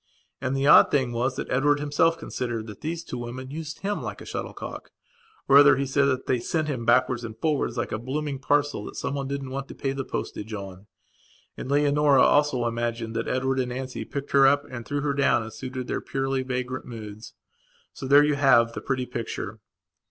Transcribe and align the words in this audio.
And 0.41 0.57
the 0.57 0.65
odd 0.65 0.89
thing 0.89 1.11
was 1.11 1.35
that 1.35 1.51
Edward 1.51 1.79
himself 1.79 2.17
considered 2.17 2.65
that 2.65 2.81
those 2.81 3.03
two 3.03 3.19
women 3.19 3.51
used 3.51 3.81
him 3.81 4.01
like 4.01 4.19
a 4.19 4.25
shuttlecock. 4.25 4.89
Or, 5.47 5.57
rather, 5.57 5.75
he 5.77 5.85
said 5.85 6.05
that 6.05 6.25
they 6.25 6.39
sent 6.39 6.67
him 6.67 6.85
backwards 6.85 7.23
and 7.23 7.37
forwards 7.37 7.77
like 7.77 7.91
a 7.91 7.99
blooming 7.99 8.39
parcel 8.39 8.83
that 8.85 8.95
someone 8.95 9.27
didn't 9.27 9.51
want 9.51 9.67
to 9.67 9.75
pay 9.75 9.91
the 9.91 10.03
postage 10.03 10.55
on. 10.55 10.87
And 11.55 11.69
Leonora 11.69 12.23
also 12.23 12.65
imagined 12.65 13.15
that 13.15 13.27
Edward 13.27 13.59
and 13.59 13.69
Nancy 13.69 14.03
picked 14.03 14.31
her 14.31 14.47
up 14.47 14.63
and 14.71 14.87
threw 14.87 15.01
her 15.01 15.13
down 15.13 15.43
as 15.43 15.55
suited 15.59 15.85
their 15.85 16.01
purely 16.01 16.41
vagrant 16.41 16.85
moods. 16.85 17.35
So 17.93 18.07
there 18.07 18.23
you 18.23 18.33
have 18.33 18.73
the 18.73 18.81
pretty 18.81 19.05
picture. 19.05 19.59